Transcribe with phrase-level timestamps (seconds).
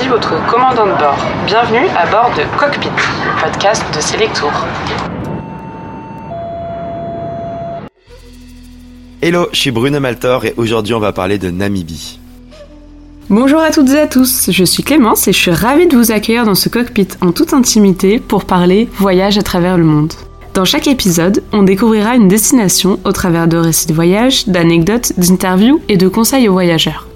[0.00, 1.18] ici votre commandant de bord.
[1.46, 4.52] Bienvenue à bord de Cockpit, le podcast de Selectour.
[9.22, 12.18] Hello, je suis Bruno Maltor et aujourd'hui on va parler de Namibie.
[13.28, 16.10] Bonjour à toutes et à tous, je suis Clémence et je suis ravie de vous
[16.10, 20.12] accueillir dans ce cockpit en toute intimité pour parler voyage à travers le monde.
[20.54, 25.80] Dans chaque épisode, on découvrira une destination au travers de récits de voyage, d'anecdotes, d'interviews
[25.88, 27.06] et de conseils aux voyageurs.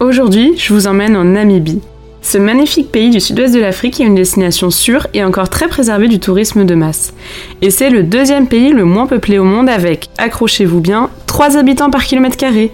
[0.00, 1.82] Aujourd'hui, je vous emmène en Namibie.
[2.30, 6.08] Ce magnifique pays du sud-ouest de l'Afrique est une destination sûre et encore très préservée
[6.08, 7.14] du tourisme de masse.
[7.62, 11.88] Et c'est le deuxième pays le moins peuplé au monde avec, accrochez-vous bien, 3 habitants
[11.88, 12.70] par kilomètre carré.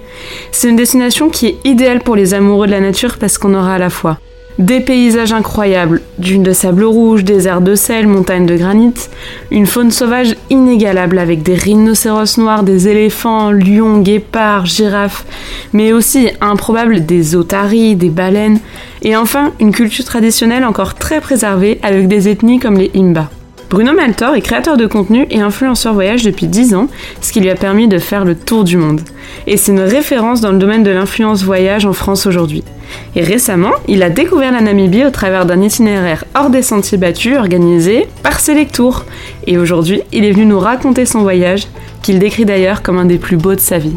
[0.51, 3.77] C'est une destination qui est idéale pour les amoureux de la nature parce qu'on aura
[3.77, 4.19] à la fois
[4.59, 8.95] des paysages incroyables, dunes de sable rouge, déserts de sel, montagnes de granit,
[9.51, 15.25] une faune sauvage inégalable avec des rhinocéros noirs, des éléphants, lions, guépards, girafes,
[15.73, 18.61] mais aussi improbable des otaries, des baleines,
[19.03, 23.31] et enfin une culture traditionnelle encore très préservée avec des ethnies comme les Imba.
[23.75, 26.87] Bruno Maltor est créateur de contenu et influenceur voyage depuis 10 ans,
[27.21, 29.01] ce qui lui a permis de faire le tour du monde.
[29.49, 32.63] Et c'est une référence dans le domaine de l'influence voyage en France aujourd'hui.
[33.17, 37.37] Et récemment, il a découvert la Namibie au travers d'un itinéraire hors des sentiers battus
[37.37, 39.07] organisé par Selectour.
[39.49, 41.67] Et aujourd'hui, il est venu nous raconter son voyage,
[42.01, 43.97] qu'il décrit d'ailleurs comme un des plus beaux de sa vie.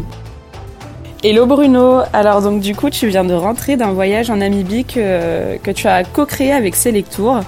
[1.22, 5.56] Hello Bruno, alors donc du coup tu viens de rentrer d'un voyage en Namibie que,
[5.58, 7.42] que tu as co-créé avec Selectour.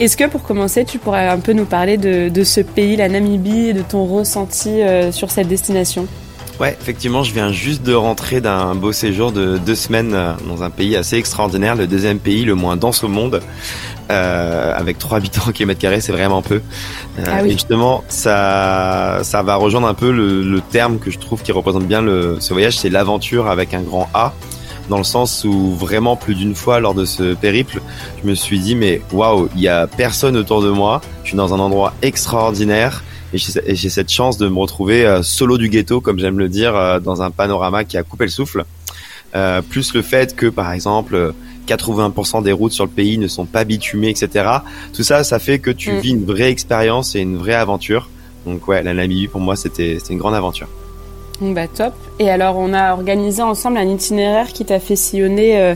[0.00, 3.68] Est-ce que pour commencer, tu pourrais un peu nous parler de, ce pays, la Namibie,
[3.68, 6.06] et de ton ressenti euh, sur cette destination?
[6.60, 10.62] Ouais, effectivement, je viens juste de rentrer d'un beau séjour de deux semaines euh, dans
[10.62, 13.40] un pays assez extraordinaire, le deuxième pays le moins dense au monde,
[14.10, 16.60] euh, avec 3 habitants au kilomètre carré, c'est vraiment peu.
[17.26, 17.48] ah oui.
[17.48, 21.84] Et justement, ça, ça va rejoindre un peu le, terme que je trouve qui représente
[21.84, 24.32] bien le, ce voyage, c'est l'aventure avec un grand A
[24.88, 27.80] dans le sens où vraiment plus d'une fois lors de ce périple,
[28.22, 31.36] je me suis dit mais waouh, il y a personne autour de moi, je suis
[31.36, 36.00] dans un endroit extraordinaire et j'ai cette chance de me retrouver euh, solo du ghetto
[36.00, 38.64] comme j'aime le dire euh, dans un panorama qui a coupé le souffle.
[39.34, 41.34] Euh, plus le fait que par exemple
[41.66, 44.48] 80% des routes sur le pays ne sont pas bitumées, etc.
[44.92, 45.98] Tout ça, ça fait que tu mm.
[45.98, 48.08] vis une vraie expérience et une vraie aventure.
[48.46, 50.68] Donc ouais, la Namibie pour moi c'était une grande aventure.
[51.40, 51.94] Bah top.
[52.18, 55.74] Et alors on a organisé ensemble un itinéraire qui t'a fait sillonner euh,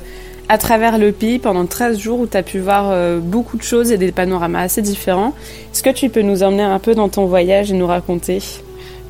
[0.48, 3.62] à travers le pays pendant 13 jours où tu as pu voir euh, beaucoup de
[3.62, 5.34] choses et des panoramas assez différents.
[5.72, 8.40] Est-ce que tu peux nous emmener un peu dans ton voyage et nous raconter?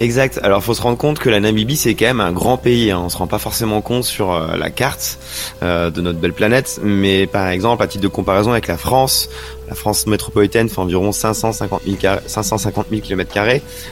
[0.00, 0.38] Exact.
[0.42, 2.91] Alors, faut se rendre compte que la Namibie, c'est quand même un grand pays.
[2.91, 3.03] Hein.
[3.04, 5.19] On se rend pas forcément compte sur euh, la carte
[5.62, 6.81] euh, de notre belle planète.
[6.82, 9.28] Mais par exemple, à titre de comparaison avec la France,
[9.69, 13.34] la France métropolitaine fait environ 550 000, 550 000 km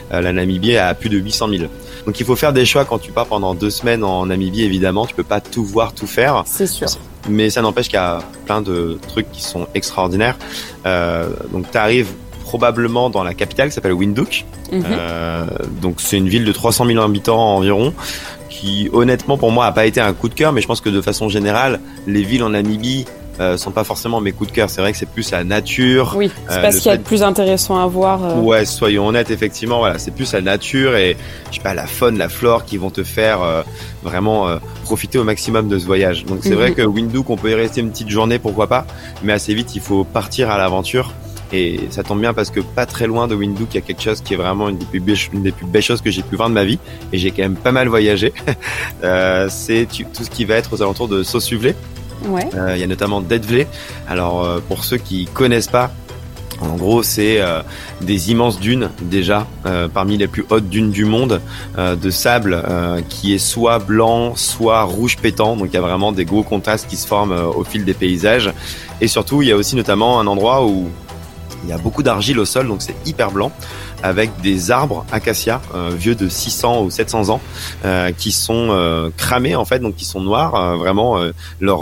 [0.09, 1.63] La Namibie a plus de 800 000.
[2.05, 4.63] Donc, il faut faire des choix quand tu pars pendant deux semaines en Namibie.
[4.63, 6.43] Évidemment, tu peux pas tout voir, tout faire.
[6.45, 6.87] C'est sûr.
[7.27, 10.37] Mais ça n'empêche qu'il y a plein de trucs qui sont extraordinaires.
[10.85, 12.13] Euh, donc, tu arrives
[12.47, 14.45] probablement dans la capitale qui s'appelle Windhoek.
[14.71, 14.83] Mhm.
[14.87, 15.45] Euh,
[15.81, 17.93] donc c'est une ville de 300 000 habitants environ
[18.49, 20.89] qui honnêtement pour moi a pas été un coup de cœur mais je pense que
[20.89, 23.05] de façon générale les villes en Namibie
[23.39, 24.69] euh, sont pas forcément mes coups de cœur.
[24.69, 26.15] C'est vrai que c'est plus la nature.
[26.17, 28.23] Oui, c'est pas ce qu'il y a de plus intéressant à voir.
[28.23, 28.35] Euh.
[28.39, 31.15] Ouais, soyons honnêtes, effectivement, voilà, c'est plus la nature et
[31.51, 33.61] je sais pas la faune, la flore qui vont te faire euh,
[34.01, 34.47] vraiment
[34.83, 36.25] profiter au maximum de ce voyage.
[36.25, 36.75] Donc c'est vrai mhm.
[36.75, 38.87] que Windhoek, on peut y rester une petite journée, pourquoi pas,
[39.21, 41.13] mais assez vite il faut partir à l'aventure.
[41.51, 44.01] Et ça tombe bien parce que pas très loin de Windhoek, il y a quelque
[44.01, 46.23] chose qui est vraiment une des plus belles, une des plus belles choses que j'ai
[46.23, 46.79] pu voir de ma vie.
[47.13, 48.33] Et j'ai quand même pas mal voyagé.
[49.03, 51.75] euh, c'est tout ce qui va être aux alentours de Sosuvlé.
[52.25, 52.49] Ouais.
[52.55, 53.67] Euh, il y a notamment Deadvlé.
[54.07, 55.91] Alors euh, pour ceux qui connaissent pas,
[56.59, 57.61] en gros, c'est euh,
[58.01, 61.41] des immenses dunes déjà, euh, parmi les plus hautes dunes du monde,
[61.77, 62.63] euh, de sable
[63.09, 65.55] qui est soit blanc, soit rouge pétant.
[65.55, 68.51] Donc il y a vraiment des gros contrastes qui se forment au fil des paysages.
[69.01, 70.89] Et surtout, il y a aussi notamment un endroit où
[71.63, 73.51] il y a beaucoup d'argile au sol, donc c'est hyper blanc,
[74.03, 77.41] avec des arbres acacias euh, vieux de 600 ou 700 ans
[77.85, 81.19] euh, qui sont euh, cramés en fait, donc qui sont noirs, vraiment
[81.59, 81.81] leur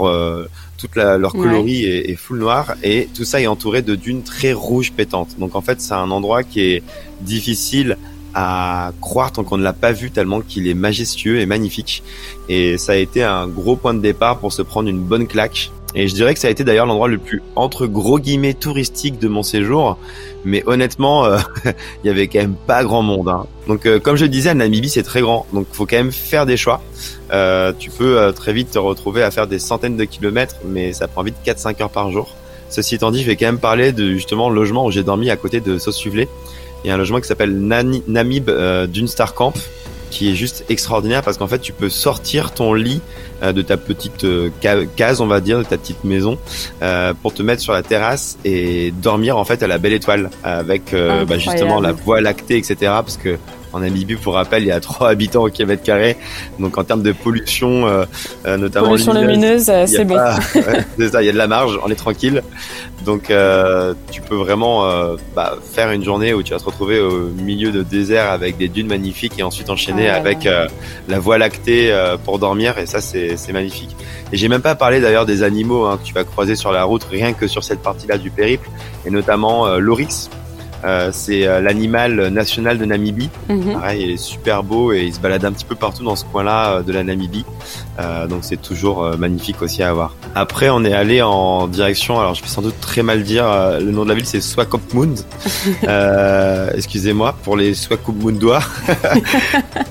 [0.78, 4.52] toute leur coloris est, est, full noir et tout ça est entouré de dunes très
[4.52, 5.38] rouges pétantes.
[5.38, 6.82] Donc en fait, c'est un endroit qui est
[7.22, 7.96] difficile
[8.38, 12.02] à croire tant qu'on ne l'a pas vu tellement qu'il est majestueux et magnifique.
[12.50, 15.70] Et ça a été un gros point de départ pour se prendre une bonne claque
[15.96, 19.18] et je dirais que ça a été d'ailleurs l'endroit le plus entre gros guillemets touristique
[19.18, 19.98] de mon séjour.
[20.44, 21.38] Mais honnêtement, euh,
[22.04, 23.28] il y avait quand même pas grand monde.
[23.28, 23.46] Hein.
[23.66, 26.58] Donc euh, comme je disais, Namibie c'est très grand, donc faut quand même faire des
[26.58, 26.82] choix.
[27.32, 31.08] Euh, tu peux très vite te retrouver à faire des centaines de kilomètres, mais ça
[31.08, 32.28] prend vite 4-5 heures par jour.
[32.68, 35.30] Ceci étant dit, je vais quand même parler de justement le logement où j'ai dormi
[35.30, 36.28] à côté de Sosuvlé.
[36.84, 38.50] Il y a un logement qui s'appelle Namib
[38.88, 39.54] Dunstar Camp
[40.16, 43.02] qui est juste extraordinaire parce qu'en fait tu peux sortir ton lit
[43.42, 44.48] euh, de ta petite euh,
[44.96, 46.38] case, on va dire, de ta petite maison,
[46.80, 50.30] euh, pour te mettre sur la terrasse et dormir en fait à la belle étoile
[50.42, 52.76] avec bah, justement la voie lactée, etc.
[52.80, 53.36] Parce que
[53.72, 56.16] en Namibie, pour rappel, il y a 3 habitants au kilomètre carré.
[56.58, 58.04] Donc en termes de pollution, euh,
[58.46, 60.18] euh notamment pollution lumineuse, c'est bon.
[60.98, 62.42] c'est ça, il y a de la marge, on est tranquille.
[63.04, 66.98] Donc euh, tu peux vraiment euh, bah, faire une journée où tu vas te retrouver
[66.98, 70.66] au milieu de désert avec des dunes magnifiques et ensuite enchaîner ah avec euh,
[71.08, 72.78] la voie lactée pour dormir.
[72.78, 73.96] Et ça, c'est magnifique.
[74.32, 76.84] Et j'ai même pas parlé d'ailleurs des animaux hein, que tu vas croiser sur la
[76.84, 78.68] route, rien que sur cette partie-là du périple,
[79.06, 80.28] et notamment l'oryx
[80.86, 83.30] euh, c'est euh, l'animal national de Namibie.
[83.48, 83.72] Mhm.
[83.72, 86.24] Pareil, il est super beau et il se balade un petit peu partout dans ce
[86.24, 87.44] coin-là euh, de la Namibie.
[88.28, 90.14] donc c'est toujours magnifique aussi à voir.
[90.34, 93.46] Après, on est allé en direction, alors je vais sans doute très mal dire,
[93.80, 95.20] le nom de la ville c'est Swakopmund.
[96.74, 98.60] Excusez-moi pour les Swakopmundois.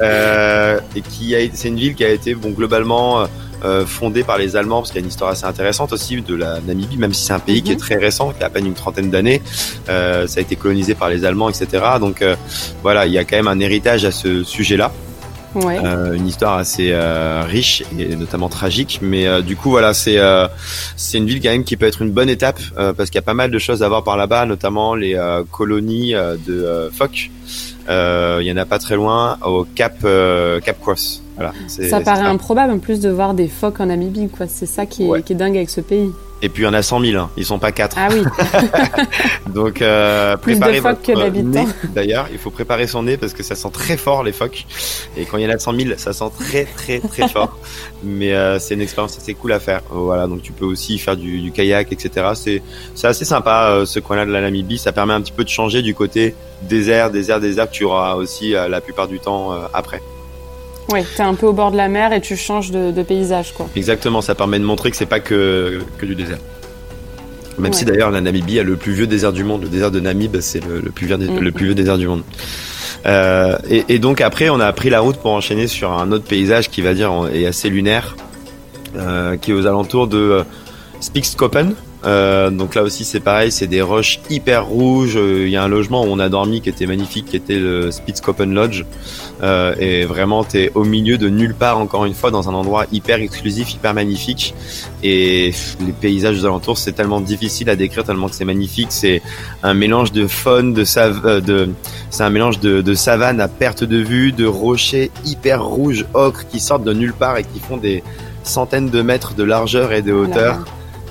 [0.96, 3.26] et qui a, c'est une ville qui a été bon globalement
[3.64, 6.36] euh, fondé par les Allemands, parce qu'il y a une histoire assez intéressante aussi de
[6.36, 7.80] la Namibie, même si c'est un pays qui est mhm.
[7.80, 9.42] très récent, qui a à peine une trentaine d'années.
[9.90, 11.84] Euh, ça a été colonisé par les Allemands, etc.
[12.00, 12.36] Donc euh,
[12.84, 14.92] voilà, il y a quand même un héritage à ce sujet-là.
[15.56, 15.80] Ouais.
[15.82, 20.20] Euh, une histoire assez euh, riche et notamment tragique mais euh, du coup voilà c'est
[20.98, 23.26] c'est une ville quand même qui peut être une bonne étape parce qu'il y a
[23.26, 25.18] pas mal de choses à voir par là-bas notamment les
[25.52, 27.32] colonies de phoques
[27.88, 30.06] il y en a pas très loin au Cap
[30.64, 31.22] Cap Cross
[31.68, 34.48] ça paraît improbable en plus de voir des phoques en Namibie, quoi.
[34.48, 36.12] C'est ça qui est, qui est, dingue avec ce pays.
[36.42, 37.30] Et puis il y en a 100 000, hein.
[37.38, 37.98] ils sont pas quatre.
[37.98, 38.22] Ah oui.
[39.54, 41.66] Donc euh, plus de phoques que d'habitants.
[41.96, 44.66] D'ailleurs, il faut préparer son nez parce que ça sent très fort les phoques.
[45.18, 47.58] Et quand il y en a 100 000, ça sent très très très fort.
[48.04, 49.82] Mais euh, c'est une expérience assez cool à faire.
[49.90, 52.28] Voilà, donc tu peux aussi faire du, du kayak, etc.
[52.36, 52.62] C'est
[52.96, 54.78] c'est assez sympa euh, ce coin-là de la Namibie.
[54.78, 58.16] Ça permet un petit peu de changer du côté désert, désert, désert que tu auras
[58.16, 60.02] aussi euh, la plupart du temps après.
[60.92, 63.54] Oui, tu es un peu au bord de la mer et tu changes de, paysage.
[63.54, 63.68] quoi.
[63.76, 66.38] Exactement, ça permet de montrer que c'est pas que, que du désert.
[67.58, 69.64] Même si d'ailleurs la Namibie a le plus vieux désert du monde.
[69.64, 72.24] Le désert de Namib, c'est le, plus vieux, le plus vieux désert du monde.
[73.06, 76.70] Euh, et, donc après, on a pris la route pour enchaîner sur un autre paysage
[76.70, 78.16] qui va dire est assez lunaire,
[78.98, 80.44] euh, qui est aux alentours de euh,
[81.00, 81.76] Spixkopen.
[82.06, 85.16] Euh, donc là aussi c'est pareil, c'est des roches hyper rouges.
[85.16, 87.92] Il y a un logement où on a dormi qui était magnifique, qui était le
[87.92, 88.86] Spitzkoppen Lodge.
[89.44, 92.86] Euh, et vraiment t'es au milieu de nulle part encore une fois dans un endroit
[92.92, 94.54] hyper exclusif, hyper magnifique.
[95.04, 95.52] Et
[95.86, 98.88] les paysages aux alentours c'est tellement difficile à décrire tellement que c'est magnifique.
[98.92, 99.22] C'est
[99.64, 101.70] un mélange de faune, de sav euh, de
[102.12, 106.48] c'est un mélange de, de savane à perte de vue, de rochers hyper rouges ocre
[106.48, 108.04] qui sortent de nulle part et qui font des
[108.44, 110.64] centaines de mètres de largeur et de hauteur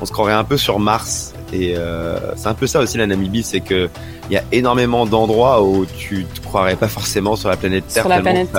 [0.04, 1.32] on se croirait un peu sur Mars.
[1.50, 3.88] Et euh, c'est un peu ça aussi la Namibie, c'est que
[4.28, 8.02] il y a énormément d'endroits où tu te croirais pas forcément sur la planète Terre.
[8.02, 8.50] Sur la planète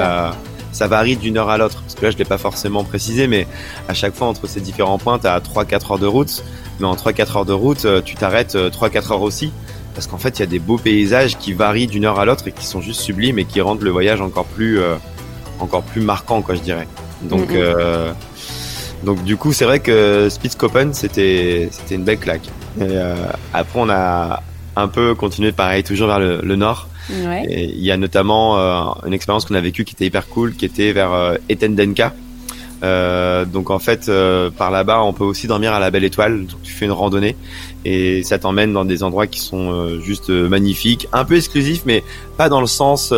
[0.72, 1.84] Ça, varie d'une heure à l'autre.
[1.84, 3.46] Parce que là, je l'ai pas forcément précisé, mais
[3.88, 6.44] à chaque fois entre ces différents points, tu as 3-4 heures de route.
[6.80, 9.52] Mais en 3-4 heures de route, euh, tu t'arrêtes 3-4 euh, heures aussi.
[9.94, 12.48] Parce qu'en fait, il y a des beaux paysages qui varient d'une heure à l'autre
[12.48, 14.80] et qui sont juste sublimes et qui rendent le voyage encore plus,
[15.60, 16.88] encore plus marquant, quoi, je dirais.
[17.22, 17.54] Donc,
[19.04, 22.48] donc du coup, c'est vrai que Spitzkoppen, c'était c'était une belle claque.
[22.80, 23.16] Et, euh,
[23.54, 24.42] après, on a
[24.76, 26.88] un peu continué pareil, toujours vers le, le nord.
[27.10, 27.46] Ouais.
[27.50, 30.54] Et il y a notamment euh, une expérience qu'on a vécue qui était hyper cool,
[30.56, 32.14] qui était vers euh, Etendenka.
[32.84, 36.46] Euh, donc en fait, euh, par là-bas, on peut aussi dormir à la Belle Étoile.
[36.46, 37.36] Donc tu fais une randonnée
[37.86, 42.04] et ça t'emmène dans des endroits qui sont euh, juste magnifiques, un peu exclusifs, mais
[42.38, 43.14] pas dans le sens,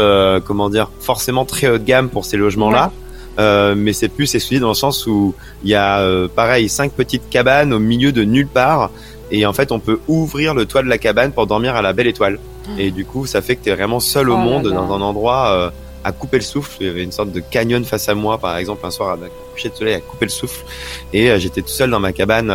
[0.46, 2.92] comment dire, forcément très haut de gamme pour ces logements-là.
[3.40, 6.92] Euh, mais c'est plus exclusif dans le sens où il y a euh, pareil cinq
[6.94, 8.92] petites cabanes au milieu de nulle part.
[9.30, 11.94] Et en fait on peut ouvrir le toit de la cabane pour dormir à la
[11.94, 12.40] belle étoile.
[12.70, 12.72] Ah.
[12.80, 15.02] et du coup ça fait que tu es vraiment seul au oh monde dans un
[15.02, 15.70] endroit euh,
[16.04, 16.78] à couper le souffle.
[16.82, 19.18] Il y avait une sorte de canyon face à moi par exemple un soir à
[19.54, 20.66] coucher de soleil à couper le souffle.
[21.14, 22.50] Et j'étais tout seul dans ma cabane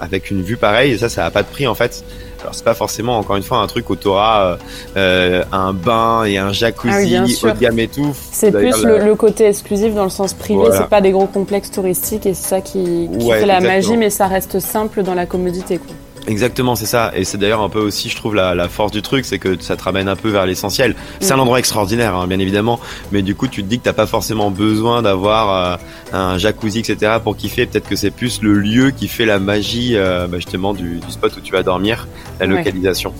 [0.00, 0.92] avec une vue pareille.
[0.92, 2.04] Et ça ça a pas de prix en fait
[2.42, 4.58] alors c'est pas forcément encore une fois un truc où tu auras
[4.96, 8.12] euh, un bain et un jacuzzi ah haut de gamme et tout.
[8.14, 12.26] C'est plus le, côté exclusif dans le sens privé, c'est pas des gros complexes touristiques
[12.26, 15.78] et c'est ça qui, fait la magie, mais ça reste simple dans la commodité.
[15.78, 15.94] Quoi.
[16.26, 17.10] Exactement, c'est ça.
[17.14, 19.76] Et c'est d'ailleurs un peu aussi, je trouve, la, force du truc, c'est que ça
[19.76, 20.94] te ramène un peu vers l'essentiel.
[21.20, 21.40] C'est un mm.
[21.40, 22.78] endroit extraordinaire, hein, bien évidemment,
[23.10, 25.76] mais du coup, tu te dis que t'as pas forcément besoin d'avoir euh,
[26.12, 27.14] un jacuzzi, etc.
[27.22, 27.66] pour kiffer.
[27.66, 31.36] Peut-être que c'est plus le lieu qui fait la magie, euh, bah, justement, du, spot
[31.36, 32.06] où tu vas dormir,
[32.40, 33.12] la localisation.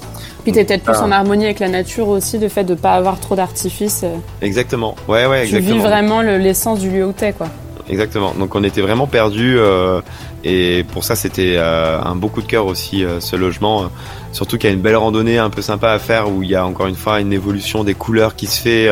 [0.44, 3.21] Puis t'es peut-être plus en harmonie avec la nature aussi, le fait de pas avoir
[3.21, 4.02] trop d'artifices.
[4.04, 4.16] Euh.
[4.40, 4.97] Exactement.
[5.09, 5.71] Ouais, ouais, exactement.
[5.71, 7.49] Tu vis vraiment l'essence du lieu où t'es, quoi.
[7.93, 8.35] Exactement.
[8.35, 10.01] Donc on était vraiment perdus euh,
[10.45, 13.91] et pour ça c'était euh, un beau coup de cœur aussi euh, ce logement.
[14.33, 16.55] Surtout qu'il y a une belle randonnée un peu sympa à faire où il y
[16.55, 18.89] a encore une fois une évolution des couleurs qui se fait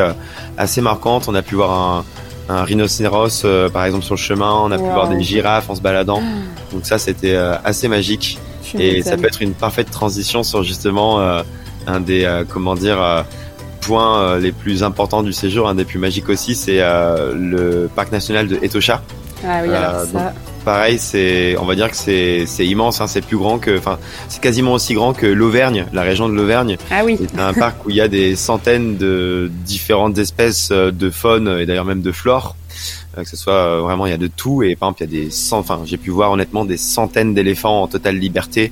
[0.57, 1.27] assez marquante.
[1.27, 2.05] On a pu voir un,
[2.47, 5.81] un rhinocéros par exemple sur le chemin, on a pu voir des girafes en se
[5.81, 6.21] baladant.
[6.71, 8.37] Donc ça c'était assez magique
[8.77, 11.19] et ça peut être une parfaite transition sur justement
[11.87, 13.25] un des comment dire
[13.81, 17.89] points euh, les plus importants du séjour, un des plus magiques aussi, c'est euh, le
[17.93, 19.01] parc national de Etosha.
[19.43, 20.29] Ah oui, alors euh,
[20.63, 23.97] pareil, c'est, on va dire que c'est, c'est immense, hein, c'est plus grand que, enfin,
[24.29, 26.77] c'est quasiment aussi grand que l'Auvergne, la région de l'Auvergne.
[26.91, 27.17] Ah oui.
[27.19, 31.65] C'est un parc où il y a des centaines de différentes espèces de faune et
[31.65, 32.55] d'ailleurs même de flore
[33.13, 35.25] que ce soit vraiment il y a de tout et par exemple il y a
[35.25, 38.71] des enfin j'ai pu voir honnêtement des centaines d'éléphants en totale liberté,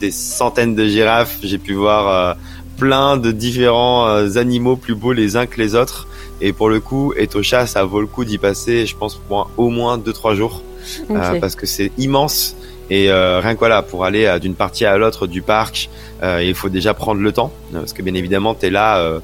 [0.00, 2.34] des centaines de girafes, j'ai pu voir
[2.76, 6.06] plein de différents euh, animaux plus beaux les uns que les autres.
[6.40, 9.70] Et pour le coup, Etosha, ça vaut le coup d'y passer, je pense, pour au
[9.70, 10.62] moins 2-3 jours.
[11.10, 12.56] Euh, parce que c'est immense.
[12.90, 15.88] Et euh, rien que voilà, pour aller d'une partie à l'autre du parc,
[16.22, 17.50] il faut déjà prendre le temps.
[17.72, 19.20] Parce que bien évidemment, tu es là,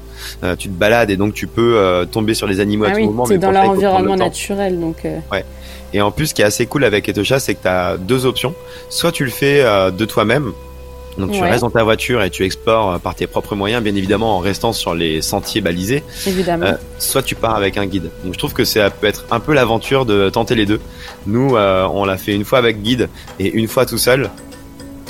[0.57, 3.25] tu te balades et donc tu peux tomber sur les animaux à ah tout moment.
[3.25, 4.79] C'est dans l'environnement naturel.
[4.79, 5.45] Donc Ouais.
[5.93, 8.25] Et en plus, ce qui est assez cool avec Etosha, c'est que tu as deux
[8.25, 8.55] options.
[8.89, 10.53] Soit tu le fais de toi-même,
[11.17, 13.95] donc tu restes dans ta voiture et tu explores euh, par tes propres moyens, bien
[13.95, 16.03] évidemment en restant sur les sentiers balisés.
[16.25, 16.65] Évidemment.
[16.65, 18.09] Euh, soit tu pars avec un guide.
[18.23, 20.79] Donc je trouve que ça peut être un peu l'aventure de tenter les deux.
[21.27, 24.29] Nous, euh, on l'a fait une fois avec guide et une fois tout seul.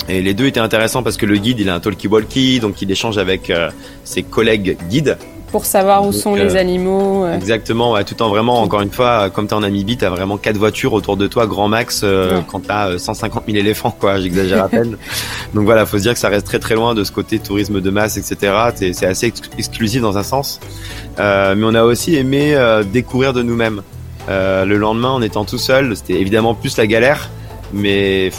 [0.08, 2.90] Et les deux étaient intéressants parce que le guide, il a un talkie-walkie, donc il
[2.90, 3.52] échange avec
[4.02, 5.16] ses collègues guides
[5.52, 7.24] pour savoir où sont les euh, animaux.
[7.24, 7.36] Euh.
[7.36, 10.10] Exactement, ouais, tout en vraiment, encore une fois, comme tu es en Namibie, tu as
[10.10, 13.94] vraiment quatre voitures autour de toi, grand max, euh, quand tu as 150 000 éléphants,
[13.96, 14.96] quoi, j'exagère à peine.
[15.54, 17.80] Donc voilà, faut se dire que ça reste très très loin de ce côté tourisme
[17.80, 18.54] de masse, etc.
[18.74, 20.58] C'est assez exclusif dans un sens.
[21.18, 22.56] mais on a aussi aimé
[22.90, 23.82] découvrir de nous-mêmes.
[24.28, 27.28] le lendemain, en étant tout seul, c'était évidemment plus la galère,
[27.74, 28.32] mais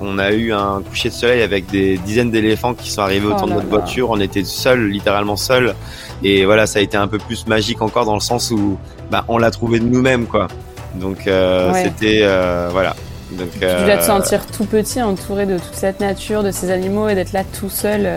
[0.00, 3.46] on a eu un coucher de soleil avec des dizaines d'éléphants qui sont arrivés autour
[3.46, 4.10] de oh notre voiture.
[4.10, 5.74] On était seul, littéralement seul.
[6.22, 8.76] Et voilà, ça a été un peu plus magique encore dans le sens où
[9.10, 10.48] bah, on l'a trouvé de nous-mêmes, quoi.
[10.94, 12.96] Donc euh, c'était euh, voilà.
[13.32, 16.70] Donc, tu dois te euh, sentir tout petit, entouré de toute cette nature, de ces
[16.70, 18.08] animaux, et d'être là tout seul.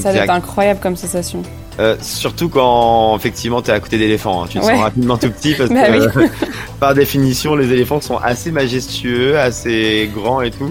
[0.00, 1.42] ça va être incroyable comme sensation.
[1.78, 4.46] Euh, surtout quand effectivement tu es à côté d'éléphants, hein.
[4.48, 6.28] tu te sens rapidement tout petit parce bah que
[6.80, 10.70] par définition les éléphants sont assez majestueux, assez grands et tout.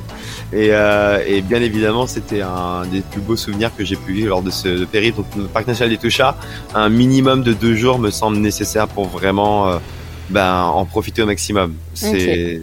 [0.53, 4.29] Et, euh, et bien évidemment c'était un des plus beaux souvenirs que j'ai pu vivre
[4.29, 5.17] lors de ce périple.
[5.17, 6.35] Donc le parc national des Touchas,
[6.75, 9.77] un minimum de deux jours me semble nécessaire pour vraiment euh,
[10.29, 11.73] ben, en profiter au maximum.
[11.95, 12.61] C'est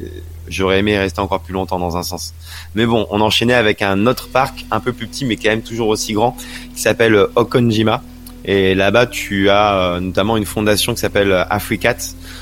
[0.51, 2.33] J'aurais aimé rester encore plus longtemps dans un sens.
[2.75, 5.61] Mais bon, on enchaînait avec un autre parc un peu plus petit mais quand même
[5.61, 6.37] toujours aussi grand
[6.75, 8.03] qui s'appelle Okonjima.
[8.51, 11.99] Et là-bas, tu as euh, notamment une fondation qui s'appelle Africat,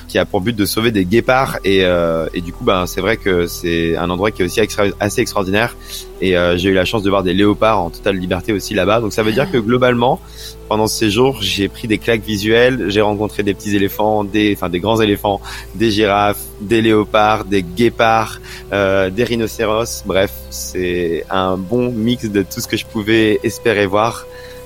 [0.06, 1.58] qui a pour but de sauver des guépards.
[1.64, 4.60] Et, euh, et du coup, ben, c'est vrai que c'est un endroit qui est aussi
[5.00, 5.76] assez extraordinaire.
[6.20, 9.00] Et euh, j'ai eu la chance de voir des léopards en totale liberté aussi là-bas.
[9.00, 10.20] Donc ça veut dire que globalement,
[10.68, 12.84] pendant ce séjour, j'ai pris des claques visuelles.
[12.86, 15.40] J'ai rencontré des petits éléphants, des, enfin des grands éléphants,
[15.74, 20.04] des girafes, des léopards, des guépards, des rhinocéros.
[20.06, 24.24] Bref, c'est un bon mix de tout ce que je pouvais espérer voir.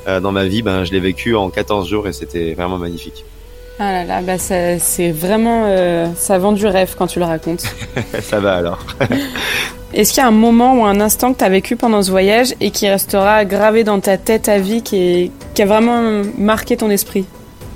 [0.09, 3.25] Euh, dans ma vie, ben, je l'ai vécu en 14 jours et c'était vraiment magnifique.
[3.78, 7.64] Ah là là, bah c'est vraiment, euh, ça vend du rêve quand tu le racontes.
[8.21, 8.85] ça va alors.
[9.95, 12.11] Est-ce qu'il y a un moment ou un instant que tu as vécu pendant ce
[12.11, 16.76] voyage et qui restera gravé dans ta tête à vie, qui, qui a vraiment marqué
[16.76, 17.25] ton esprit?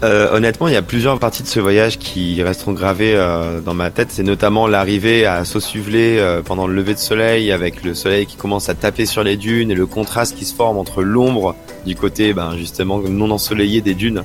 [0.04, 3.72] Euh, honnêtement, il y a plusieurs parties de ce voyage qui resteront gravées euh, dans
[3.72, 4.08] ma tête.
[4.10, 8.36] C'est notamment l'arrivée à Saussuvlé euh, pendant le lever de soleil, avec le soleil qui
[8.36, 11.56] commence à taper sur les dunes et le contraste qui se forme entre l'ombre
[11.86, 14.22] du côté, ben, justement, non ensoleillé des dunes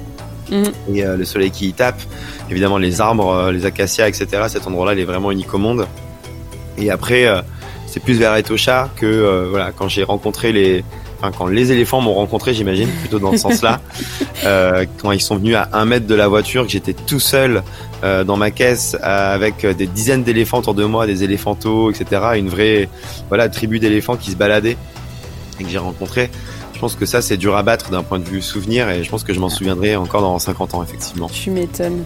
[0.51, 0.95] mhm.
[0.95, 2.01] et le soleil qui y tape.
[2.49, 4.27] Évidemment, les arbres, les acacias, etc.
[4.49, 5.87] Cet endroit-là, il est vraiment unique au monde.
[6.77, 7.27] Et après,
[7.87, 10.83] c'est plus vers Etosha que, voilà, quand j'ai rencontré les
[11.37, 13.81] quand les éléphants m'ont rencontré, j'imagine, plutôt dans ce sens-là,
[14.45, 17.63] euh, quand ils sont venus à un mètre de la voiture, que j'étais tout seul
[18.03, 22.21] euh, dans ma caisse euh, avec des dizaines d'éléphants autour de moi, des éléphantos, etc.
[22.35, 22.89] Une vraie
[23.27, 24.77] voilà tribu d'éléphants qui se baladaient
[25.59, 26.29] et que j'ai rencontré.
[26.73, 29.09] Je pense que ça, c'est dur à battre d'un point de vue souvenir et je
[29.09, 31.27] pense que je m'en souviendrai encore dans 50 ans, effectivement.
[31.27, 32.05] Tu m'étonnes.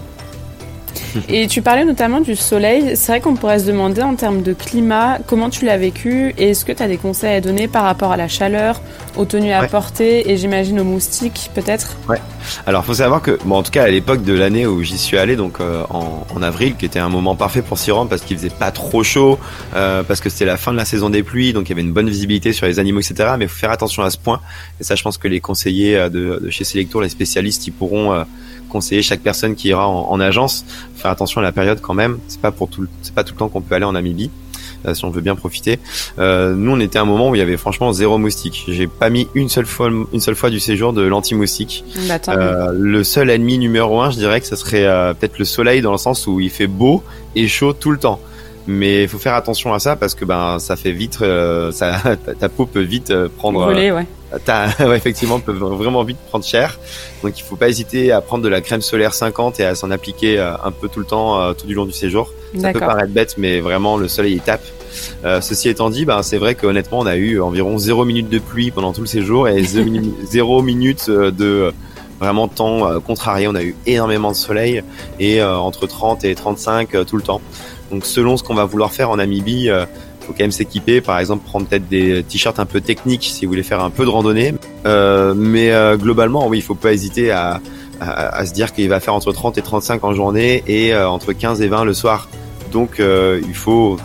[1.29, 2.95] Et tu parlais notamment du soleil.
[2.95, 6.51] C'est vrai qu'on pourrait se demander en termes de climat, comment tu l'as vécu et
[6.51, 8.81] est-ce que tu as des conseils à donner par rapport à la chaleur,
[9.15, 11.97] aux tenues à porter et j'imagine aux moustiques peut-être?
[12.09, 12.19] Ouais.
[12.65, 15.17] Alors faut savoir que, bon, en tout cas à l'époque de l'année où j'y suis
[15.17, 18.37] allé, donc euh, en, avril, qui était un moment parfait pour s'y rendre parce qu'il
[18.37, 19.39] faisait pas trop chaud,
[19.75, 21.81] euh, parce que c'était la fin de la saison des pluies, donc il y avait
[21.81, 23.35] une bonne visibilité sur les animaux, etc.
[23.37, 24.41] Mais il faut faire attention à ce point.
[24.79, 27.71] Et ça, je pense que les conseillers euh, de, de chez Selectour, les spécialistes, ils
[27.71, 28.25] pourront
[28.73, 30.65] conseiller chaque personne qui ira en, agence.
[30.95, 32.17] Faire attention à la période quand même.
[32.27, 34.29] C'est pas pour tout, c'est pas tout le temps qu'on peut aller en Namibie.
[34.85, 35.79] Euh, si on veut bien profiter.
[36.19, 38.65] Euh, nous, on était à un moment où il y avait franchement zéro moustique.
[38.67, 41.85] J'ai pas mis une seule fois, une seule fois du séjour de l'anti-moustique.
[42.09, 44.83] Bah, euh, le seul ennemi numéro un, je dirais que ce serait
[45.15, 47.01] peut-être le soleil dans le sens où il fait beau
[47.35, 48.19] et chaud tout le temps
[48.67, 51.19] mais il faut faire attention à ça parce que ben ça fait vite
[51.71, 52.01] ça
[52.39, 54.05] ta, peau peut vite prendre Brûler, ouais.
[54.85, 56.79] ouais, effectivement peut vraiment vite prendre cher
[57.23, 59.91] donc il faut pas hésiter à prendre de la crème solaire 50 et à s'en
[59.91, 63.35] appliquer un peu tout le temps tout du long du séjour ça peut paraître bête,
[63.37, 64.63] mais vraiment le soleil il tape.
[65.25, 68.39] Euh, ceci étant dit, ben, c'est vrai qu'honnêtement, on a eu environ 0 minutes de
[68.39, 71.71] pluie pendant tout le séjour et 0 minutes euh, de euh,
[72.19, 73.47] vraiment temps euh, contrarié.
[73.47, 74.83] On a eu énormément de soleil
[75.19, 77.41] et entre 30 et 35 tout le temps.
[77.93, 79.69] Donc selon ce qu'on va vouloir faire en Namibie,
[80.21, 80.99] faut quand même s'équiper.
[80.99, 84.03] Par exemple, prendre peut-être des t-shirts un peu techniques si vous voulez faire un peu
[84.03, 84.53] de randonnée.
[84.83, 87.61] mais globalement, oui, il faut pas hésiter à,
[88.01, 91.33] à, à se dire qu'il va faire entre 30 et 35 en journée et entre
[91.33, 92.27] 15 et 20 le soir.
[92.73, 93.97] Donc euh, il faut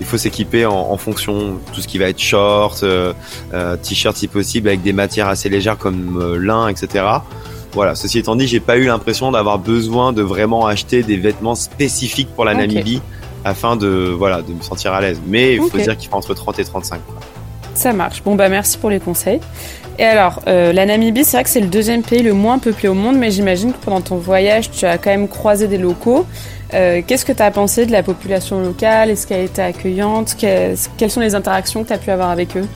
[0.00, 3.12] il faut s'équiper en, en, fonction tout ce qui va être short, euh,
[3.54, 7.04] euh, t-shirt si possible avec des matières assez légères comme euh, lin, etc.
[7.72, 7.94] Voilà.
[7.94, 12.28] Ceci étant dit, j'ai pas eu l'impression d'avoir besoin de vraiment acheter des vêtements spécifiques
[12.34, 13.00] pour la Namibie
[13.44, 15.20] afin de voilà de me sentir à l'aise.
[15.26, 17.00] Mais il faut dire qu'il fait entre 30 et 35.
[17.74, 18.22] Ça marche.
[18.22, 19.40] Bon bah merci pour les conseils.
[19.98, 22.88] Et alors, euh, la Namibie, c'est vrai que c'est le deuxième pays le moins peuplé
[22.88, 26.26] au monde, mais j'imagine que pendant ton voyage, tu as quand même croisé des locaux.
[26.74, 29.10] Euh, qu'est-ce que tu as pensé de la population locale?
[29.10, 30.36] Est-ce qu'elle était accueillante?
[30.38, 32.66] Quelles sont les interactions que tu as pu avoir avec eux?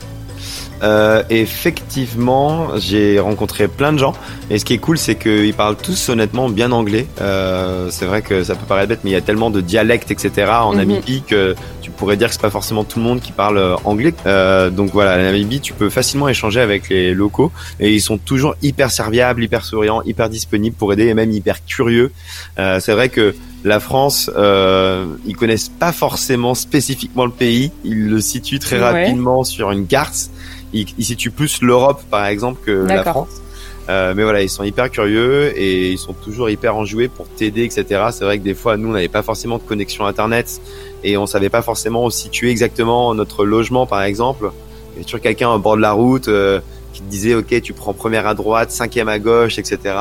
[0.83, 4.15] Euh, effectivement, j'ai rencontré plein de gens.
[4.51, 7.07] Et ce qui est cool, c'est qu'ils parlent tous honnêtement bien anglais.
[7.21, 10.11] Euh, c'est vrai que ça peut paraître bête, mais il y a tellement de dialectes,
[10.11, 10.51] etc.
[10.51, 10.79] en mhm.
[10.79, 11.55] Namibie que
[11.87, 14.13] tu pourrais dire que c'est pas forcément tout le monde qui parle euh, anglais.
[14.27, 18.19] Euh, donc voilà, la Namibie, tu peux facilement échanger avec les locaux et ils sont
[18.19, 22.11] toujours hyper serviables, hyper souriants, hyper disponibles pour aider et même hyper curieux.
[22.59, 27.73] Euh, c'est vrai que la France, euh, ils connaissent pas forcément spécifiquement le pays.
[27.85, 30.31] Ils le situent très rapidement sur une carte
[30.73, 33.43] ils, ils situent plus l'Europe par exemple que la France.
[33.89, 37.63] Euh, mais voilà, ils sont hyper curieux et ils sont toujours hyper enjoués pour t'aider,
[37.63, 38.07] etc.
[38.11, 40.61] C'est vrai que des fois, nous, on n'avait pas forcément de connexion Internet
[41.05, 44.51] et on savait pas forcément où situer exactement notre logement, par exemple.
[44.95, 46.59] Il y a toujours quelqu'un au bord de la route euh,
[46.93, 49.95] qui te disait, OK, tu prends première à droite, cinquième à gauche, etc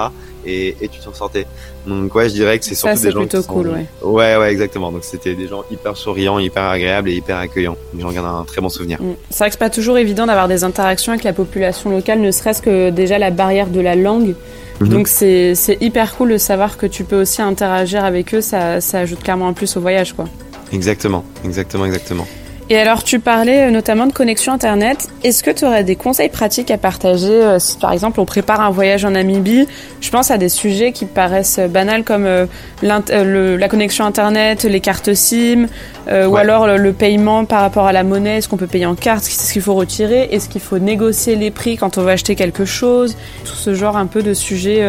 [0.46, 1.46] et, et tu t'en sortais.
[1.86, 3.86] Donc ouais, je dirais que c'est surtout des gens plutôt qui cool, ouais.
[4.02, 4.92] Ouais, ouais, exactement.
[4.92, 7.78] Donc c'était des gens hyper souriants, hyper agréables et hyper accueillants.
[7.98, 9.02] J'en garde un très bon souvenir.
[9.02, 9.16] Mm.
[9.30, 12.32] C'est vrai que c'est pas toujours évident d'avoir des interactions avec la population locale, ne
[12.32, 14.36] serait-ce que déjà la barrière de la langue.
[14.80, 14.90] Mhm.
[14.90, 19.00] Donc c'est hyper cool de savoir que tu peux aussi interagir avec eux, ça, ça
[19.00, 20.26] ajoute clairement un plus au voyage, quoi.
[20.74, 22.28] Exactement, exactement, exactement.
[22.68, 25.08] Et alors, tu parlais euh, notamment de connexion Internet.
[25.24, 28.60] Est-ce que tu aurais des conseils pratiques à partager euh, si, par exemple, on prépare
[28.60, 29.68] un voyage en Namibie?
[30.02, 32.48] Je pense à des sujets qui paraissent banals comme euh,
[32.82, 35.68] la connexion Internet, les cartes SIM,
[36.08, 38.38] ou alors le, paiement par rapport à la monnaie.
[38.38, 41.52] Est-ce qu'on peut payer en carte Est-ce qu'il faut retirer Est-ce qu'il faut négocier les
[41.52, 44.84] prix quand on va acheter quelque chose Tout ce genre un peu de sujets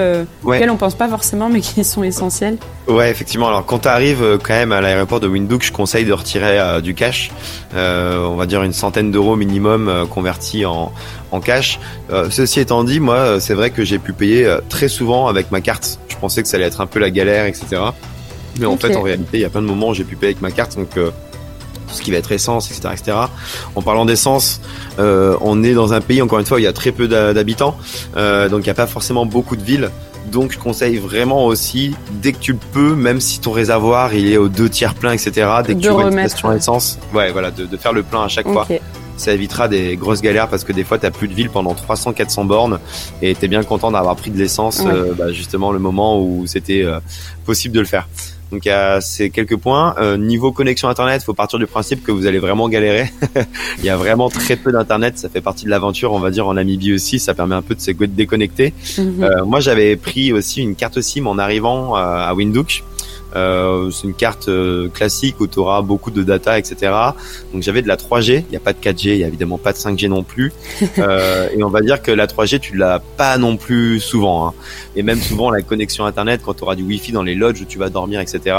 [0.45, 2.59] auxquels on pense pas forcément, mais qui sont essentiels.
[2.87, 3.49] Ouais, effectivement.
[3.49, 6.95] Alors, quand tu arrives quand même à l'aéroport de Windhoek, je conseille de retirer du
[6.95, 7.31] cash.
[7.75, 10.93] Euh, on va dire une centaine d'euros minimum euh, convertis en,
[11.31, 11.79] en cash.
[12.11, 15.61] Euh, ceci étant dit, moi, c'est vrai que j'ai pu payer très souvent avec ma
[15.61, 15.99] carte.
[16.09, 17.83] Je pensais que ça allait être un peu la galère, etc.
[18.59, 20.33] Mais en fait, en réalité, il y a plein de moments où j'ai pu payer
[20.33, 20.77] avec ma carte.
[20.77, 23.16] Donc, tout ce qui va être essence, etc., etc.
[23.75, 24.61] En parlant d'essence,
[24.99, 27.77] on est dans un pays, encore une fois, où il y a très peu d'habitants,
[28.14, 29.90] donc il n'y a pas forcément beaucoup de villes.
[30.31, 34.33] Donc je conseille vraiment aussi, dès que tu le peux, même si ton réservoir il
[34.33, 35.31] est aux deux tiers plein, etc.,
[35.64, 38.29] dès que tu vois une station essence, ouais, voilà, de, de, faire le plein à
[38.29, 38.66] chaque fois.
[39.16, 42.47] Ça évitera des grosses galères parce que des fois tu plus de ville pendant 300-400
[42.47, 42.79] bornes
[43.23, 46.83] et t'es bien content d'avoir pris de l'essence euh, bah, justement le moment où c'était
[46.83, 47.01] euh,
[47.47, 48.09] possible de le faire.
[48.53, 49.95] Donc il y a ces quelques points.
[49.99, 53.11] Euh, niveau connexion internet, faut partir du principe que vous allez vraiment galérer.
[53.79, 56.47] il y a vraiment très peu d'internet, ça fait partie de l'aventure, on va dire
[56.47, 58.73] en Namibie aussi, ça permet un peu de se déconnecter.
[58.99, 59.23] Mhm.
[59.23, 62.85] Euh, moi j'avais pris aussi une carte SIM en arrivant à Windhoek.
[63.37, 66.92] Euh, c'est une carte euh, classique où tu auras beaucoup de data, etc.
[67.53, 69.59] Donc j'avais de la 3G, il n'y a pas de 4G, il n'y a évidemment
[69.59, 70.53] pas de 5G non plus.
[70.99, 74.49] euh, et on va dire que la 3G, tu l'as pas non plus souvent.
[74.49, 74.55] Hein.
[74.96, 77.66] Et même souvent, la connexion Internet, quand tu auras du Wi-Fi dans les lodges où
[77.66, 78.57] tu vas dormir, etc.,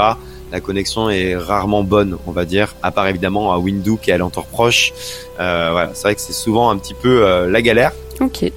[0.50, 4.18] la connexion est rarement bonne, on va dire, à part évidemment à Windhoek et à
[4.18, 4.94] l'entour proche.
[5.36, 7.92] Voilà, c'est vrai que c'est souvent un petit peu la galère.
[8.20, 8.50] Ok.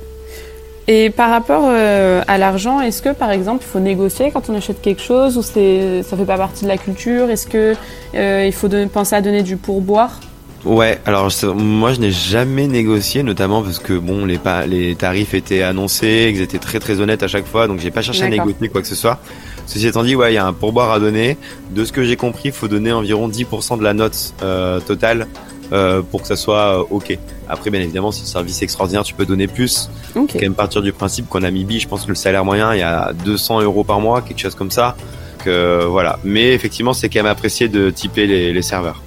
[0.88, 4.56] Et par rapport euh, à l'argent, est-ce que par exemple il faut négocier quand on
[4.56, 7.30] achète quelque chose ou c'est ça fait pas partie de la culture?
[7.30, 7.76] Est-ce que
[8.16, 10.20] euh, il faut penser à donner du pourboire?
[10.64, 15.64] Ouais, alors moi je n'ai jamais négocié, notamment parce que bon les les tarifs étaient
[15.64, 18.70] annoncés, qu'ils étaient très très honnêtes à chaque fois, donc j'ai pas cherché à négocier
[18.70, 19.20] quoi que ce soit.
[19.66, 21.38] Ceci étant dit, ouais, il y a un pourboire à donner.
[21.72, 25.28] De ce que j'ai compris, il faut donner environ 10% de la note euh, totale
[25.72, 27.18] euh, pour que ça soit euh, ok.
[27.48, 29.90] Après, bien évidemment, si le service extraordinaire, tu peux donner plus.
[30.16, 30.34] Okay.
[30.34, 32.84] Quand même partir du principe qu'en Namibie, je pense que le salaire moyen, il y
[32.84, 34.96] a 200 euros par mois, quelque chose comme ça.
[35.44, 36.20] Que voilà.
[36.24, 39.02] Mais effectivement, c'est quand même apprécié de typer les, les serveurs.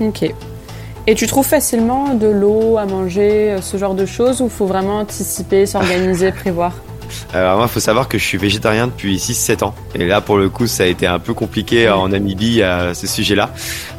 [0.00, 0.32] Ok.
[1.08, 4.66] Et tu trouves facilement de l'eau à manger, euh, ce genre de choses, ou faut
[4.66, 6.74] vraiment anticiper, s'organiser, prévoir?
[7.32, 9.74] Alors moi, il faut savoir que je suis végétarien depuis 6-7 ans.
[9.94, 13.06] Et là, pour le coup, ça a été un peu compliqué en Namibie à ce
[13.06, 13.50] sujet-là,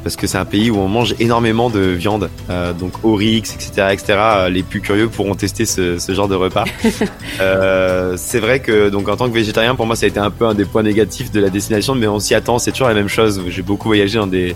[0.03, 3.89] parce que c'est un pays où on mange énormément de viande, euh, donc oryx, etc.,
[3.91, 4.19] etc.
[4.49, 6.65] Les plus curieux pourront tester ce, ce genre de repas.
[7.41, 10.32] euh, c'est vrai que donc en tant que végétarien, pour moi, ça a été un
[10.32, 12.60] peu un des points négatifs de la destination, mais on s'y attend.
[12.60, 13.41] C'est toujours la même chose.
[13.47, 14.55] J'ai beaucoup voyagé dans des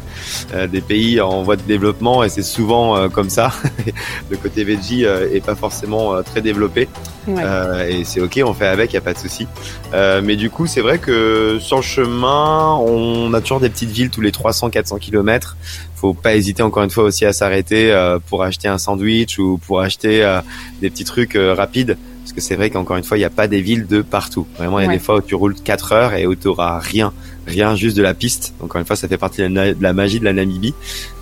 [0.54, 3.52] euh, des pays en voie de développement, et c'est souvent euh, comme ça.
[4.30, 6.88] le côté veggie euh, est pas forcément très développé,
[7.28, 7.44] ouais.
[7.90, 9.48] et c'est ok on fait avec, il y a pas de souci.
[9.94, 13.92] Euh, mais du coup, c'est vrai que sur le chemin, on a toujours des petites
[13.92, 15.56] villes tous les 300-400 km.
[15.96, 19.58] Faut pas hésiter encore une fois aussi à s'arrêter euh, pour acheter un sandwich ou
[19.58, 20.42] pour acheter euh,
[20.82, 21.98] des petits trucs euh, rapides.
[22.24, 24.48] Parce que c'est vrai qu'encore une fois, il n'y a pas des villes de partout.
[24.58, 24.96] Vraiment, il y a ouais.
[24.96, 27.14] des fois où tu roules 4 heures et où tu auras rien
[27.46, 28.54] rien juste de la piste.
[28.62, 30.74] Encore une fois, ça fait partie de la, magie de la Namibie,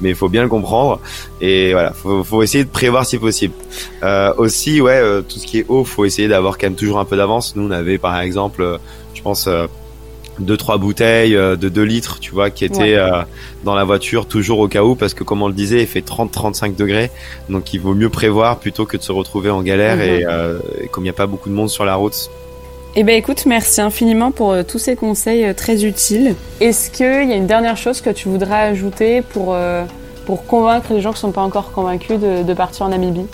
[0.02, 1.00] mais il faut bien le comprendre.
[1.42, 3.54] Et voilà, faut, faut essayer de prévoir si possible.
[4.04, 7.00] Euh, aussi, ouais, euh, tout ce qui est eau, faut essayer d'avoir quand même toujours
[7.00, 7.56] un peu d'avance.
[7.56, 8.78] Nous, on avait par exemple, euh,
[9.14, 9.68] je pense, euh,
[10.40, 13.24] deux trois bouteilles euh, de 2 litres, tu vois, qui étaient ouais.
[13.64, 16.06] dans la voiture toujours au cas où, parce que comme on le disait, il fait
[16.06, 17.12] 30-35 degrés,
[17.50, 20.02] donc il vaut mieux prévoir plutôt que de se retrouver en galère.
[20.02, 20.22] Et,
[20.82, 22.30] et comme il n'y a pas beaucoup de monde sur la route,
[22.94, 26.36] eh bien écoute, merci infiniment pour euh, tous ces conseils euh, très utiles.
[26.60, 29.86] Est-ce qu'il y a une dernière chose que tu voudrais ajouter pour, euh,
[30.26, 33.28] pour convaincre les gens qui ne sont pas encore convaincus de, de partir en Namibie?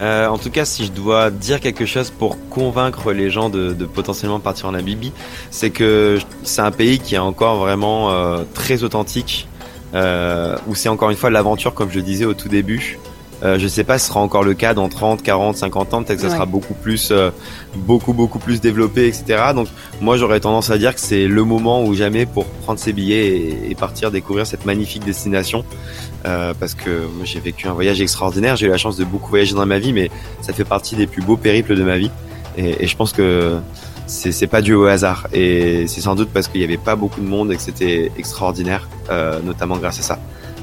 [0.00, 3.72] Euh, en tout cas, si je dois dire quelque chose pour convaincre les gens de,
[3.84, 5.12] potentiellement partir en Namibie,
[5.50, 9.48] c'est que c'est un pays qui est encore vraiment euh, très authentique,
[9.94, 12.98] euh, où c'est encore une fois l'aventure, comme je disais au tout début.
[13.42, 16.02] Euh, je sais pas si ce sera encore le cas dans 30, 40, 50 ans.
[16.02, 16.34] Peut-être que ça ouais.
[16.34, 17.30] sera beaucoup plus, euh,
[17.76, 19.52] beaucoup, beaucoup plus développé, etc.
[19.54, 19.68] Donc,
[20.00, 23.28] moi, j'aurais tendance à dire que c'est le moment ou jamais pour prendre ses billets
[23.28, 25.64] et, et partir découvrir cette magnifique destination.
[26.26, 28.56] Euh, parce que moi, j'ai vécu un voyage extraordinaire.
[28.56, 31.06] J'ai eu la chance de beaucoup voyager dans ma vie, mais ça fait partie des
[31.06, 32.10] plus beaux périples de ma vie.
[32.56, 33.60] Et, et je pense que
[34.08, 35.28] c'est pas dû au hasard.
[35.32, 38.10] Et c'est sans doute parce qu'il n'y avait pas beaucoup de monde et que c'était
[38.16, 40.18] extraordinaire, euh, notamment grâce à ça.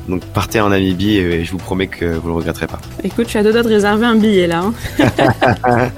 [0.07, 2.79] Donc partez en Namibie et je vous promets que vous le regretterez pas.
[3.03, 4.59] Écoute, tu as deux doigts de réserver un billet là.
[4.59, 4.73] Hein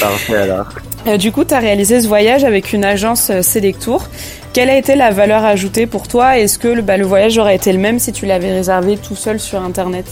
[0.00, 0.68] Parfait alors.
[1.06, 4.08] Euh, du coup, tu as réalisé ce voyage avec une agence euh, Selectour.
[4.52, 7.56] Quelle a été la valeur ajoutée pour toi Est-ce que le, bah, le voyage aurait
[7.56, 10.06] été le même si tu l'avais réservé tout seul sur Internet?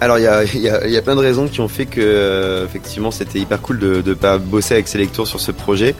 [0.00, 2.00] Alors il y a, y, a, y a, plein de raisons qui ont fait que
[2.02, 5.94] euh, effectivement c'était hyper cool de ne pas bosser avec Selectour sur ce projet.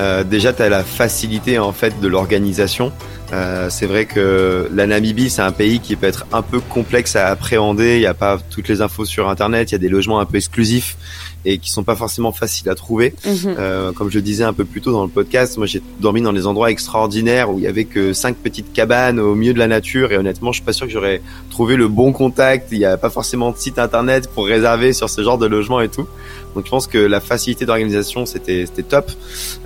[0.00, 2.92] Euh, déjà tu as la facilité en fait de l'organisation.
[3.32, 7.16] Euh, c'est vrai que la Namibie c'est un pays qui peut être un peu complexe
[7.16, 7.96] à appréhender.
[7.96, 9.70] Il n'y a pas toutes les infos sur internet.
[9.70, 10.96] Il y a des logements un peu exclusifs
[11.44, 13.14] et qui sont pas forcément faciles à trouver.
[13.24, 13.30] Mmh.
[13.46, 16.22] Euh, comme je le disais un peu plus tôt dans le podcast, moi j'ai dormi
[16.22, 19.58] dans des endroits extraordinaires où il y avait que cinq petites cabanes au milieu de
[19.58, 22.68] la nature et honnêtement je suis pas sûr que j'aurais trouvé le bon contact.
[22.72, 25.80] Il n'y a pas forcément de site internet pour réserver sur ce genre de logement
[25.80, 26.06] et tout.
[26.54, 29.10] Donc je pense que la facilité d'organisation c'était c'était top.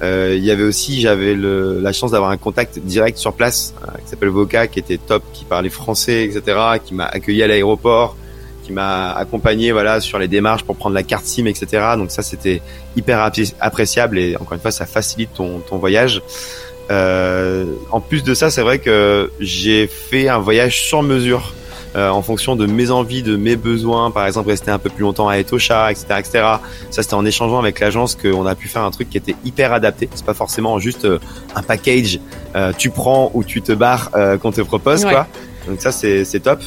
[0.02, 3.98] Euh, il y avait aussi j'avais la chance d'avoir un contact direct sur place euh,
[4.02, 8.16] qui s'appelle Voca qui était top, qui parlait français etc, qui m'a accueilli à l'aéroport
[8.66, 11.94] qui m'a accompagné voilà sur les démarches pour prendre la carte SIM, etc.
[11.96, 12.60] Donc ça c'était
[12.96, 16.22] hyper appréciable et encore une fois ça facilite ton, ton voyage.
[16.90, 21.52] Euh, en plus de ça, c'est vrai que j'ai fait un voyage sur mesure
[21.96, 24.10] euh, en fonction de mes envies, de mes besoins.
[24.10, 26.30] Par exemple, rester un peu plus longtemps à Etosha, etc., etc.
[26.90, 29.72] Ça, c'était en échangeant avec l'agence qu'on a pu faire un truc qui était hyper
[29.72, 30.08] adapté.
[30.14, 31.18] C'est pas forcément juste euh,
[31.54, 32.20] un package.
[32.54, 35.12] Euh, tu prends ou tu te barres euh, qu'on te propose, ouais.
[35.12, 35.26] quoi.
[35.66, 36.60] Donc ça c'est top.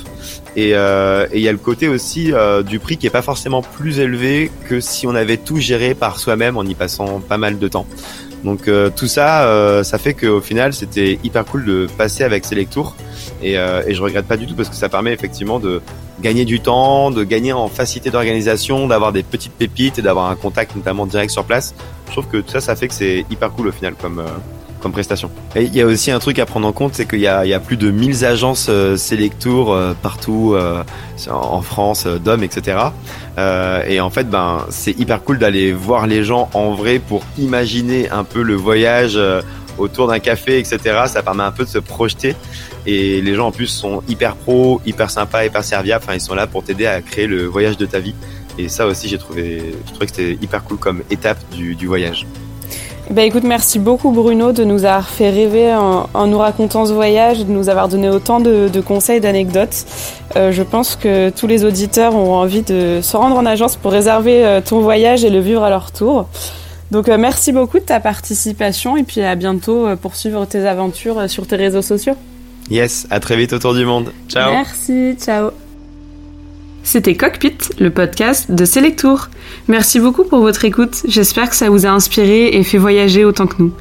[0.56, 3.62] Et il euh, y a le côté aussi euh, du prix qui est pas forcément
[3.62, 7.60] plus élevé que si on avait tout géré par soi-même en y passant pas mal
[7.60, 7.86] de temps.
[8.44, 12.46] Donc euh, tout ça, euh, ça fait qu'au final c'était hyper cool de passer avec
[12.46, 12.96] Selectour
[13.42, 15.82] et, euh, et je regrette pas du tout parce que ça permet effectivement de
[16.22, 20.36] gagner du temps, de gagner en facilité d'organisation, d'avoir des petites pépites et d'avoir un
[20.36, 21.76] contact notamment direct sur place.
[22.08, 24.24] Je trouve que tout ça, ça fait que c'est hyper cool au final comme
[24.80, 25.30] comme prestation.
[25.56, 27.60] Et il y a aussi un truc à prendre en compte, c'est qu'il y, a,
[27.60, 30.84] plus de 1000 agences euh, euh, partout euh,
[31.30, 32.78] en France, euh, d'hommes, etc.
[33.88, 38.10] Et en fait, ben, c'est hyper cool d'aller voir les gens en vrai pour imaginer
[38.10, 39.18] un peu le voyage
[39.78, 41.04] autour d'un café, etc.
[41.06, 42.36] Ça permet un peu de se projeter.
[42.86, 46.04] Et les gens en plus sont hyper pro, hyper sympas, hyper serviables.
[46.04, 48.16] Enfin, ils sont là pour t'aider à créer le voyage de ta vie.
[48.58, 52.26] Et ça aussi, j'ai trouvé, que c'était hyper cool comme étape du voyage.
[53.10, 57.40] Bah écoute, merci beaucoup Bruno de nous avoir fait rêver en, nous racontant ce voyage,
[57.40, 59.86] de nous avoir donné autant de, conseils, d'anecdotes.
[60.36, 63.92] Euh, je pense que tous les auditeurs ont envie de se rendre en agence pour
[63.92, 66.30] réserver euh, ton voyage et le vivre à leur tour.
[66.92, 71.28] Donc euh, merci beaucoup de ta participation et puis à bientôt pour suivre tes aventures
[71.28, 72.14] sur tes réseaux sociaux.
[72.70, 74.14] Yes, à très vite autour du monde.
[74.28, 74.52] Ciao.
[74.52, 75.50] Merci, ciao.
[76.84, 79.28] C'était Cockpit, le podcast de Selectour.
[79.68, 81.04] Merci beaucoup pour votre écoute.
[81.08, 83.72] J'espère que ça vous a inspiré et fait voyager autant que nous.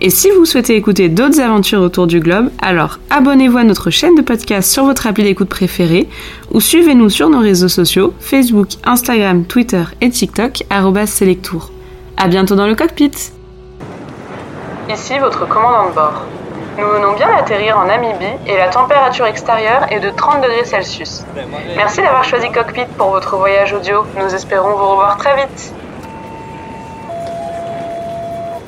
[0.00, 4.14] Et si vous souhaitez écouter d'autres aventures autour du globe, alors abonnez-vous à notre chaîne
[4.14, 6.08] de podcast sur votre appli d'écoute préférée
[6.52, 10.64] ou suivez-nous sur nos réseaux sociaux Facebook, Instagram, Twitter et TikTok
[11.06, 11.70] @selectour.
[12.16, 13.10] À bientôt dans le cockpit.
[14.88, 16.24] Ici votre commandant de bord.
[16.76, 21.24] Nous venons bien d'atterrir en Namibie et la température extérieure est de 30 degrés Celsius.
[21.76, 24.04] Merci d'avoir choisi Cockpit pour votre voyage audio.
[24.16, 25.74] Nous espérons vous revoir très vite.